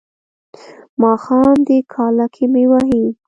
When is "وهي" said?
2.71-3.03